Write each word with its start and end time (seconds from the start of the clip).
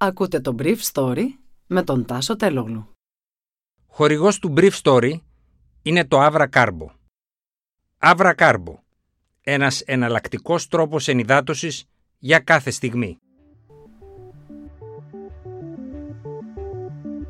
Ακούτε 0.00 0.40
το 0.40 0.54
Brief 0.58 0.76
Story 0.92 1.24
με 1.66 1.82
τον 1.82 2.04
Τάσο 2.04 2.36
Τελόγλου. 2.36 2.88
Χορηγός 3.86 4.38
του 4.38 4.54
Brief 4.56 4.70
Story 4.82 5.12
είναι 5.82 6.04
το 6.04 6.26
Avra 6.26 6.46
Carbo. 6.52 6.86
Avra 7.98 8.34
Carbo. 8.34 8.74
Ένας 9.40 9.80
εναλλακτικός 9.80 10.68
τρόπος 10.68 11.08
ενυδάτωσης 11.08 11.84
για 12.18 12.38
κάθε 12.38 12.70
στιγμή. 12.70 13.16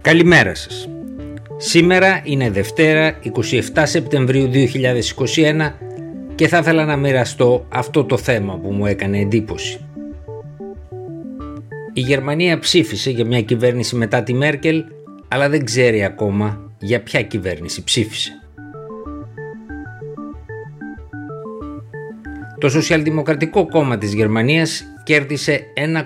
Καλημέρα 0.01 0.55
σας. 0.55 0.89
Σήμερα 1.57 2.23
είναι 2.25 2.51
Δευτέρα 2.51 3.19
27 3.23 3.83
Σεπτεμβρίου 3.85 4.51
2021 4.51 5.73
και 6.35 6.49
θα 6.49 6.59
ήθελα 6.59 6.85
να 6.85 6.97
μοιραστώ 6.97 7.67
αυτό 7.69 8.05
το 8.05 8.17
θέμα 8.17 8.59
που 8.59 8.73
μου 8.73 8.87
έκανε 8.87 9.19
εντύπωση. 9.19 9.88
Η 11.99 12.01
Γερμανία 12.01 12.59
ψήφισε 12.59 13.11
για 13.11 13.25
μια 13.25 13.43
κυβέρνηση 13.43 13.97
μετά 13.97 14.23
τη 14.23 14.35
Μέρκελ, 14.35 14.85
αλλά 15.29 15.49
δεν 15.49 15.65
ξέρει 15.65 16.05
ακόμα 16.05 16.73
για 16.79 17.03
ποια 17.03 17.23
κυβέρνηση 17.23 17.85
ψήφισε. 17.85 18.33
Το 22.59 22.69
Σοσιαλδημοκρατικό 22.69 23.69
Κόμμα 23.69 23.99
της 23.99 24.15
Γερμανίας 24.15 24.85
κέρδισε 25.05 25.61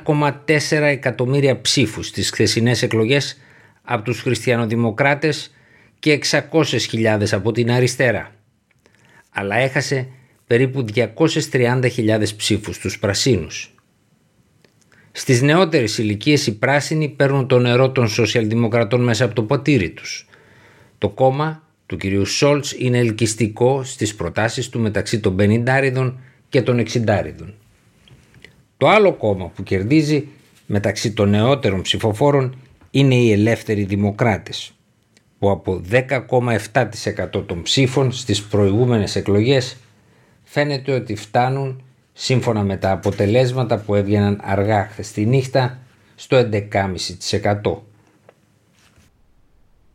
1,4 0.06 0.32
εκατομμύρια 0.70 1.60
ψήφους 1.60 2.06
στις 2.06 2.30
χθεσινές 2.30 2.82
εκλογές 2.82 3.36
από 3.82 4.02
τους 4.02 4.20
χριστιανοδημοκράτες 4.20 5.54
και 5.98 6.18
600.000 6.30 7.32
από 7.32 7.52
την 7.52 7.70
αριστερά. 7.70 8.34
Αλλά 9.30 9.56
έχασε 9.56 10.08
περίπου 10.46 10.84
230.000 10.94 12.36
ψήφους 12.36 12.76
στους 12.76 12.98
πρασίνους. 12.98 13.74
Στις 15.12 15.42
νεότερες 15.42 15.98
ηλικίες 15.98 16.46
οι 16.46 16.58
πράσινοι 16.58 17.08
παίρνουν 17.08 17.46
το 17.46 17.58
νερό 17.58 17.90
των 17.90 18.08
σοσιαλδημοκρατών 18.08 19.02
μέσα 19.02 19.24
από 19.24 19.34
το 19.34 19.42
ποτήρι 19.42 19.90
τους. 19.90 20.26
Το 20.98 21.08
κόμμα 21.08 21.62
του 21.86 21.96
κυρίου 21.96 22.24
Σόλτς 22.26 22.72
είναι 22.78 22.98
ελκυστικό 22.98 23.84
στις 23.84 24.14
προτάσεις 24.14 24.68
του 24.68 24.80
μεταξύ 24.80 25.20
των 25.20 25.36
50 25.38 26.12
και 26.48 26.62
των 26.62 26.82
60 27.06 27.24
Το 28.76 28.88
άλλο 28.88 29.12
κόμμα 29.12 29.48
που 29.48 29.62
κερδίζει 29.62 30.28
μεταξύ 30.66 31.12
των 31.12 31.30
νεότερων 31.30 31.82
ψηφοφόρων 31.82 32.56
είναι 32.90 33.14
οι 33.14 33.32
ελεύθεροι 33.32 33.84
δημοκράτες 33.84 34.72
που 35.38 35.50
από 35.50 35.82
10,7% 35.90 37.46
των 37.46 37.62
ψήφων 37.62 38.12
στις 38.12 38.42
προηγούμενες 38.42 39.16
εκλογές 39.16 39.76
φαίνεται 40.42 40.92
ότι 40.92 41.14
φτάνουν 41.14 41.82
σύμφωνα 42.12 42.62
με 42.62 42.76
τα 42.76 42.90
αποτελέσματα 42.90 43.78
που 43.78 43.94
έβγαιναν 43.94 44.40
αργά 44.42 44.88
χθες 44.90 45.12
τη 45.12 45.26
νύχτα 45.26 45.78
στο 46.14 46.48
11,5%. 46.52 47.76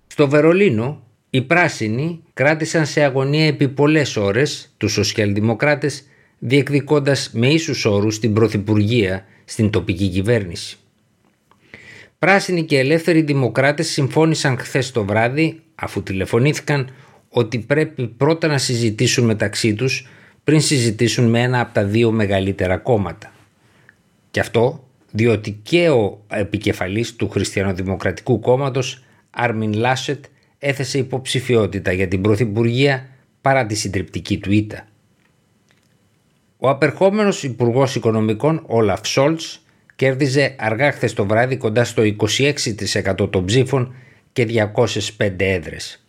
Στο 0.07 0.29
Βερολίνο 0.29 1.01
οι 1.29 1.41
πράσινοι 1.41 2.23
κράτησαν 2.33 2.85
σε 2.85 3.01
αγωνία 3.01 3.45
επί 3.45 3.67
πολλές 3.67 4.15
ώρες 4.15 4.73
τους 4.77 4.91
σοσιαλδημοκράτες 4.91 6.03
διεκδικώντας 6.39 7.29
με 7.33 7.47
ίσους 7.47 7.85
όρους 7.85 8.19
την 8.19 8.33
πρωθυπουργία 8.33 9.25
στην 9.45 9.69
τοπική 9.69 10.07
κυβέρνηση. 10.07 10.77
Πράσινοι 12.19 12.63
και 12.63 12.79
ελεύθεροι 12.79 13.21
δημοκράτες 13.21 13.87
συμφώνησαν 13.87 14.57
χθες 14.57 14.91
το 14.91 15.05
βράδυ 15.05 15.61
αφού 15.75 16.03
τηλεφωνήθηκαν 16.03 16.89
ότι 17.29 17.59
πρέπει 17.59 18.07
πρώτα 18.07 18.47
να 18.47 18.57
συζητήσουν 18.57 19.25
μεταξύ 19.25 19.73
τους 19.73 20.07
πριν 20.47 20.61
συζητήσουν 20.61 21.29
με 21.29 21.41
ένα 21.41 21.59
από 21.59 21.73
τα 21.73 21.83
δύο 21.83 22.11
μεγαλύτερα 22.11 22.77
κόμματα. 22.77 23.33
Και 24.31 24.39
αυτό 24.39 24.87
διότι 25.11 25.59
και 25.63 25.89
ο 25.89 26.23
επικεφαλής 26.27 27.15
του 27.15 27.29
Χριστιανοδημοκρατικού 27.29 28.39
Κόμματος, 28.39 29.03
Άρμιν 29.29 29.73
Λάσετ, 29.73 30.25
έθεσε 30.59 30.97
υποψηφιότητα 30.97 31.91
για 31.91 32.07
την 32.07 32.21
Πρωθυπουργία 32.21 33.09
παρά 33.41 33.65
τη 33.65 33.75
συντριπτική 33.75 34.37
του 34.37 34.51
ήττα. 34.51 34.87
Ο 36.57 36.69
απερχόμενος 36.69 37.43
Υπουργός 37.43 37.95
Οικονομικών, 37.95 38.63
Όλαφ 38.65 39.07
Σόλτς, 39.07 39.65
κέρδιζε 39.95 40.55
αργά 40.59 40.91
χθες 40.91 41.13
το 41.13 41.25
βράδυ 41.25 41.57
κοντά 41.57 41.83
στο 41.83 42.03
26% 42.03 43.31
των 43.31 43.45
ψήφων 43.45 43.95
και 44.33 44.45
205 45.17 45.45
έδρες. 45.45 46.06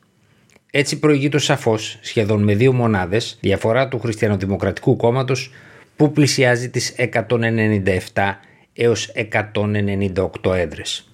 Έτσι 0.71 0.99
προηγείται 0.99 1.39
σαφώς 1.39 1.99
σχεδόν 2.01 2.43
με 2.43 2.55
δύο 2.55 2.73
μονάδες 2.73 3.39
διαφορά 3.41 3.89
του 3.89 3.99
Χριστιανοδημοκρατικού 3.99 4.97
κόμματος 4.97 5.51
που 5.97 6.13
πλησιάζει 6.13 6.71
τις 6.71 6.95
197 6.99 8.35
έως 8.73 9.13
198 9.15 10.55
έδρες. 10.55 11.11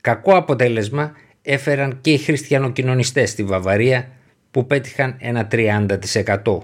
Κακό 0.00 0.36
αποτέλεσμα 0.36 1.12
έφεραν 1.42 1.98
και 2.00 2.10
οι 2.10 2.18
χριστιανοκοινωνιστές 2.18 3.30
στη 3.30 3.44
Βαβαρία 3.44 4.08
που 4.50 4.66
πέτυχαν 4.66 5.16
ένα 5.18 5.48
30%, 5.50 6.58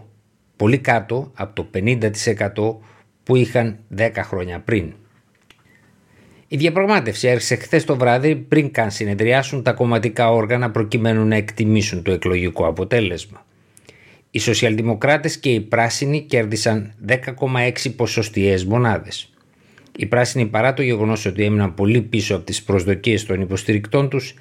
πολύ 0.56 0.78
κάτω 0.78 1.30
από 1.34 1.54
το 1.54 1.70
50% 1.74 2.76
που 3.22 3.36
είχαν 3.36 3.78
10 3.96 4.10
χρόνια 4.16 4.60
πριν. 4.60 4.92
Η 6.48 6.56
διαπραγμάτευση 6.56 7.28
άρχισε 7.28 7.54
χθες 7.54 7.84
το 7.84 7.96
βράδυ 7.96 8.36
πριν 8.36 8.70
καν 8.70 8.90
συνεδριάσουν 8.90 9.62
τα 9.62 9.72
κομματικά 9.72 10.30
όργανα 10.30 10.70
προκειμένου 10.70 11.24
να 11.24 11.36
εκτιμήσουν 11.36 12.02
το 12.02 12.12
εκλογικό 12.12 12.66
αποτέλεσμα. 12.66 13.46
Οι 14.30 14.38
σοσιαλδημοκράτες 14.38 15.38
και 15.38 15.50
οι 15.50 15.60
πράσινοι 15.60 16.20
κέρδισαν 16.22 16.94
10,6 17.08 17.96
ποσοστιαίες 17.96 18.64
μονάδες. 18.64 19.30
Οι 19.96 20.06
πράσινοι 20.06 20.46
παρά 20.46 20.74
το 20.74 20.82
γεγονός 20.82 21.26
ότι 21.26 21.44
έμειναν 21.44 21.74
πολύ 21.74 22.00
πίσω 22.00 22.34
από 22.36 22.44
τις 22.44 22.62
προσδοκίες 22.62 23.24
των 23.24 23.40
υποστηρικτών 23.40 24.08
τους 24.08 24.34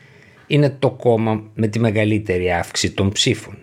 είναι 0.48 0.76
το 0.80 0.90
κόμμα 0.90 1.44
με 1.54 1.68
τη 1.68 1.80
μεγαλύτερη 1.80 2.52
αύξηση 2.52 2.94
των 2.94 3.12
ψήφων. 3.12 3.58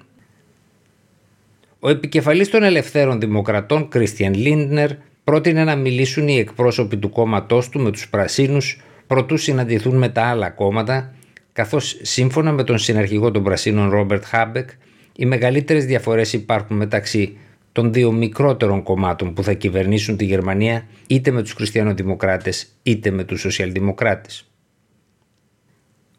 Ο 1.81 1.89
επικεφαλής 1.89 2.51
των 2.51 2.63
ελευθέρων 2.63 3.21
δημοκρατών 3.21 3.89
Κρίστιαν 3.89 4.35
Λίντνερ 4.35 4.91
πρότεινε 5.25 5.65
να 5.65 5.77
μιλήσουν 5.77 6.29
οι 6.29 6.39
εκπρόσωποι 6.39 6.97
του 6.97 7.11
κόμματός 7.11 7.69
του 7.69 7.81
με 7.81 7.91
τους 7.91 8.09
πρασίνους 8.09 8.81
προτού 9.07 9.37
συναντηθούν 9.37 9.97
με 9.97 10.09
τα 10.09 10.23
άλλα 10.23 10.51
κόμματα, 10.51 11.15
καθώς 11.53 11.99
σύμφωνα 12.03 12.53
με 12.53 12.65
τον 12.65 12.79
συναρχηγό 12.79 13.31
των 13.31 13.43
πρασίνων 13.43 13.91
Ρόμπερτ 13.91 14.25
Χάμπεκ, 14.25 14.71
οι 15.17 15.27
μεγαλύτερες 15.27 15.85
διαφορές 15.85 16.33
υπάρχουν 16.33 16.77
μεταξύ 16.77 17.37
των 17.73 17.93
δύο 17.93 18.13
μικρότερων 18.13 18.83
κομμάτων 18.83 19.35
που 19.35 19.43
θα 19.43 19.53
κυβερνήσουν 19.53 20.17
τη 20.17 20.25
Γερμανία 20.25 20.87
είτε 21.07 21.31
με 21.31 21.43
τους 21.43 21.53
χριστιανοδημοκράτες 21.53 22.67
είτε 22.83 23.11
με 23.11 23.25
τους 23.25 23.41
σοσιαλδημοκράτες. 23.41 24.47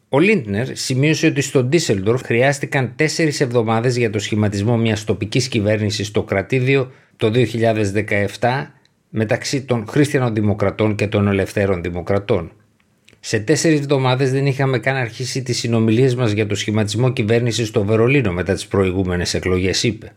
Ο 0.08 0.18
Λίντνερ 0.18 0.76
σημείωσε 0.76 1.26
ότι 1.26 1.40
στο 1.40 1.64
Ντίσελντορφ 1.64 2.22
χρειάστηκαν 2.22 2.92
τέσσερις 2.96 3.40
εβδομάδες 3.40 3.96
για 3.96 4.10
το 4.10 4.18
σχηματισμό 4.18 4.76
μιας 4.76 5.04
τοπικής 5.04 5.48
κυβέρνησης 5.48 6.06
στο 6.06 6.22
κρατήδιο 6.22 6.92
το 7.16 7.30
2017 8.40 8.73
μεταξύ 9.16 9.62
των 9.62 9.86
Χριστιανών 9.88 10.34
Δημοκρατών 10.34 10.94
και 10.94 11.06
των 11.06 11.28
Ελευθέρων 11.28 11.82
Δημοκρατών. 11.82 12.52
Σε 13.20 13.38
τέσσερις 13.38 13.78
εβδομάδες 13.78 14.32
δεν 14.32 14.46
είχαμε 14.46 14.78
καν 14.78 14.96
αρχίσει 14.96 15.42
τις 15.42 15.58
συνομιλίες 15.58 16.14
μας 16.14 16.30
για 16.30 16.46
το 16.46 16.54
σχηματισμό 16.54 17.12
κυβέρνησης 17.12 17.68
στο 17.68 17.84
Βερολίνο 17.84 18.32
μετά 18.32 18.54
τις 18.54 18.66
προηγούμενες 18.66 19.34
εκλογές, 19.34 19.82
είπε. 19.82 20.12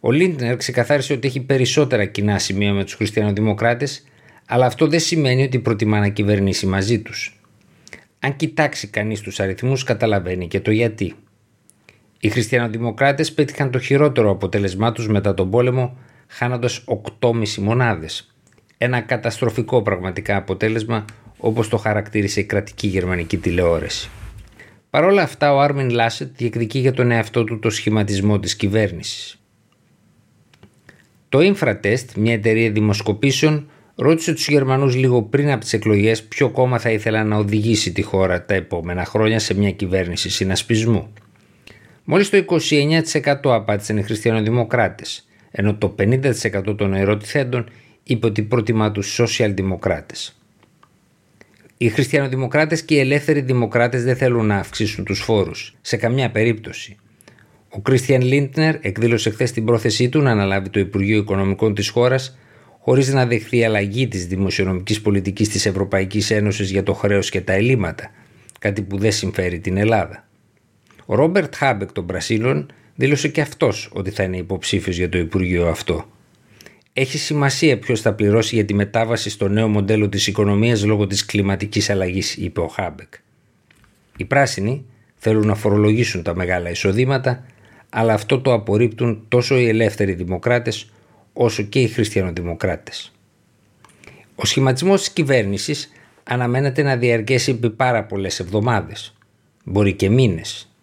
Ο 0.00 0.10
Λίντνερ 0.10 0.56
ξεκαθάρισε 0.56 1.12
ότι 1.12 1.26
έχει 1.26 1.40
περισσότερα 1.40 2.04
κοινά 2.04 2.38
σημεία 2.38 2.72
με 2.72 2.84
τους 2.84 2.94
Χριστιανοδημοκράτες, 2.94 4.04
αλλά 4.46 4.66
αυτό 4.66 4.86
δεν 4.86 5.00
σημαίνει 5.00 5.42
ότι 5.42 5.58
προτιμά 5.58 5.98
να 5.98 6.08
κυβερνήσει 6.08 6.66
μαζί 6.66 7.00
τους. 7.00 7.40
Αν 8.18 8.36
κοιτάξει 8.36 8.86
κανείς 8.86 9.20
τους 9.20 9.40
αριθμούς, 9.40 9.82
καταλαβαίνει 9.82 10.48
και 10.48 10.60
το 10.60 10.70
γιατί. 10.70 11.14
Οι 12.20 12.28
Χριστιανοδημοκράτες 12.28 13.32
πέτυχαν 13.32 13.70
το 13.70 13.78
χειρότερο 13.78 14.30
αποτέλεσμά 14.30 14.92
τους 14.92 15.08
μετά 15.08 15.34
τον 15.34 15.50
πόλεμο 15.50 15.96
χάνοντας 16.26 16.84
8,5 17.20 17.54
μονάδες. 17.56 18.34
Ένα 18.78 19.00
καταστροφικό 19.00 19.82
πραγματικά 19.82 20.36
αποτέλεσμα 20.36 21.04
όπως 21.38 21.68
το 21.68 21.76
χαρακτήρισε 21.76 22.40
η 22.40 22.44
κρατική 22.44 22.86
γερμανική 22.86 23.36
τηλεόραση. 23.36 24.10
Παρ' 24.90 25.04
όλα 25.04 25.22
αυτά 25.22 25.54
ο 25.54 25.60
Άρμιν 25.60 25.90
Λάσετ 25.90 26.36
διεκδικεί 26.36 26.78
για 26.78 26.92
τον 26.92 27.10
εαυτό 27.10 27.44
του 27.44 27.58
το 27.58 27.70
σχηματισμό 27.70 28.38
της 28.38 28.56
κυβέρνησης. 28.56 29.40
Το 31.28 31.38
Infratest, 31.38 32.04
μια 32.16 32.32
εταιρεία 32.32 32.70
δημοσκοπήσεων, 32.70 33.70
ρώτησε 33.94 34.32
τους 34.32 34.48
Γερμανούς 34.48 34.94
λίγο 34.94 35.22
πριν 35.22 35.50
από 35.50 35.60
τις 35.60 35.72
εκλογές 35.72 36.22
ποιο 36.22 36.50
κόμμα 36.50 36.78
θα 36.78 36.90
ήθελα 36.90 37.24
να 37.24 37.36
οδηγήσει 37.36 37.92
τη 37.92 38.02
χώρα 38.02 38.44
τα 38.44 38.54
επόμενα 38.54 39.04
χρόνια 39.04 39.38
σε 39.38 39.54
μια 39.54 39.70
κυβέρνηση 39.70 40.30
συνασπισμού. 40.30 41.12
Μόλις 42.04 42.30
το 42.30 42.36
29% 42.36 43.34
απάντησαν 43.42 43.96
οι 43.96 44.02
χριστιανοδημοκράτες, 44.02 45.26
ενώ 45.58 45.74
το 45.74 45.94
50% 45.98 46.76
των 46.76 46.94
ερωτηθέντων 46.94 47.70
είπε 48.02 48.26
ότι 48.26 48.42
προτιμά 48.42 48.92
τους 48.92 49.12
σοσιαλδημοκράτες. 49.12 50.40
Οι 51.76 51.88
χριστιανοδημοκράτες 51.88 52.82
και 52.82 52.94
οι 52.94 52.98
ελεύθεροι 52.98 53.40
δημοκράτες 53.40 54.04
δεν 54.04 54.16
θέλουν 54.16 54.46
να 54.46 54.56
αυξήσουν 54.56 55.04
τους 55.04 55.20
φόρους, 55.20 55.76
σε 55.80 55.96
καμιά 55.96 56.30
περίπτωση. 56.30 56.96
Ο 57.68 57.80
Κρίστιαν 57.80 58.22
Λίντνερ 58.22 58.74
εκδήλωσε 58.80 59.30
χθες 59.30 59.52
την 59.52 59.64
πρόθεσή 59.64 60.08
του 60.08 60.20
να 60.20 60.30
αναλάβει 60.30 60.68
το 60.68 60.80
Υπουργείο 60.80 61.18
Οικονομικών 61.18 61.74
της 61.74 61.88
χώρας, 61.88 62.38
χωρίς 62.80 63.12
να 63.12 63.26
δεχθεί 63.26 63.64
αλλαγή 63.64 64.08
της 64.08 64.26
δημοσιονομικής 64.26 65.00
πολιτικής 65.00 65.48
της 65.48 65.66
Ευρωπαϊκής 65.66 66.30
Ένωσης 66.30 66.70
για 66.70 66.82
το 66.82 66.92
χρέος 66.94 67.30
και 67.30 67.40
τα 67.40 67.52
ελλείμματα, 67.52 68.10
κάτι 68.58 68.82
που 68.82 68.98
δεν 68.98 69.12
συμφέρει 69.12 69.58
την 69.58 69.76
Ελλάδα. 69.76 70.28
Ο 71.06 71.14
Ρόμπερτ 71.14 71.54
Χάμπεκ 71.54 71.92
των 71.92 72.06
Πρασίνων 72.06 72.66
δήλωσε 72.96 73.28
και 73.28 73.40
αυτός 73.40 73.90
ότι 73.92 74.10
θα 74.10 74.22
είναι 74.22 74.36
υποψήφιος 74.36 74.96
για 74.96 75.08
το 75.08 75.18
Υπουργείο 75.18 75.68
αυτό. 75.68 76.08
Έχει 76.92 77.18
σημασία 77.18 77.78
ποιος 77.78 78.00
θα 78.00 78.12
πληρώσει 78.12 78.54
για 78.54 78.64
τη 78.64 78.74
μετάβαση 78.74 79.30
στο 79.30 79.48
νέο 79.48 79.68
μοντέλο 79.68 80.08
της 80.08 80.26
οικονομίας 80.26 80.84
λόγω 80.84 81.06
της 81.06 81.24
κλιματικής 81.24 81.90
αλλαγής, 81.90 82.36
είπε 82.36 82.60
ο 82.60 82.66
Χάμπεκ. 82.66 83.14
Οι 84.16 84.24
πράσινοι 84.24 84.84
θέλουν 85.16 85.46
να 85.46 85.54
φορολογήσουν 85.54 86.22
τα 86.22 86.34
μεγάλα 86.34 86.70
εισοδήματα, 86.70 87.44
αλλά 87.90 88.12
αυτό 88.12 88.40
το 88.40 88.52
απορρίπτουν 88.52 89.24
τόσο 89.28 89.58
οι 89.58 89.68
ελεύθεροι 89.68 90.12
δημοκράτες 90.12 90.90
όσο 91.32 91.62
και 91.62 91.80
οι 91.80 91.88
χριστιανοδημοκράτες. 91.88 93.12
Ο 94.34 94.44
σχηματισμός 94.44 95.00
της 95.00 95.10
κυβέρνησης 95.10 95.92
αναμένεται 96.24 96.82
να 96.82 96.96
διαρκέσει 96.96 97.50
επί 97.50 97.70
πάρα 97.70 98.04
πολλές 98.04 98.40
εβδομάδες, 98.40 99.14
μπορεί 99.64 99.92
και 99.92 100.10
μήνες. 100.10 100.75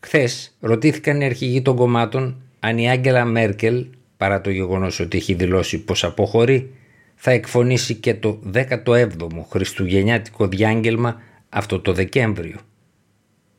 Χθες 0.00 0.56
ρωτήθηκαν 0.60 1.20
οι 1.20 1.24
αρχηγοί 1.24 1.62
των 1.62 1.76
κομμάτων 1.76 2.42
αν 2.60 2.78
η 2.78 2.90
Άγγελα 2.90 3.24
Μέρκελ, 3.24 3.86
παρά 4.16 4.40
το 4.40 4.50
γεγονός 4.50 5.00
ότι 5.00 5.16
έχει 5.16 5.34
δηλώσει 5.34 5.78
πως 5.78 6.04
αποχωρεί, 6.04 6.70
θα 7.14 7.30
εκφωνήσει 7.30 7.94
και 7.94 8.14
το 8.14 8.40
17ο 8.52 9.28
Χριστουγεννιάτικο 9.50 10.48
διάγγελμα 10.48 11.20
αυτό 11.48 11.80
το 11.80 11.92
Δεκέμβριο. 11.92 12.56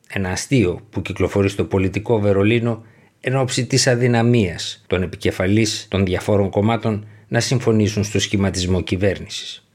Ένα 0.08 0.30
αστείο 0.30 0.80
που 0.90 1.02
κυκλοφορεί 1.02 1.48
στο 1.48 1.64
πολιτικό 1.64 2.20
Βερολίνο 2.20 2.84
εν 3.20 3.36
ώψη 3.36 3.66
της 3.66 3.86
αδυναμίας 3.86 4.84
των 4.86 5.02
επικεφαλής 5.02 5.86
των 5.90 6.04
διαφόρων 6.04 6.50
κομμάτων 6.50 7.06
να 7.28 7.40
συμφωνήσουν 7.40 8.04
στο 8.04 8.20
σχηματισμό 8.20 8.80
κυβέρνησης. 8.80 9.66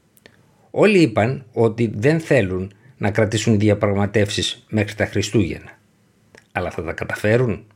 Όλοι 0.70 0.98
είπαν 0.98 1.44
ότι 1.52 1.92
δεν 1.94 2.20
θέλουν 2.20 2.72
να 2.96 3.10
κρατήσουν 3.10 3.58
διαπραγματεύσεις 3.58 4.64
μέχρι 4.68 4.94
τα 4.94 5.06
Χριστούγεννα. 5.06 5.77
Αλλά 6.58 6.70
θα 6.70 6.82
τα 6.82 6.92
καταφέρουν. 6.92 7.66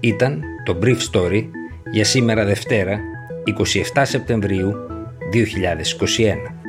Ήταν 0.00 0.42
το 0.64 0.78
Brief 0.82 0.98
Story 1.12 1.48
για 1.90 2.04
σήμερα 2.04 2.44
Δευτέρα 2.44 3.00
27 3.94 4.02
Σεπτεμβρίου 4.04 4.74
2021. 5.32 6.61